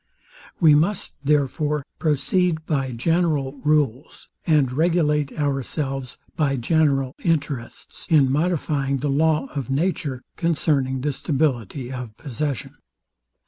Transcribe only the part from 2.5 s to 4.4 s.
by general rules,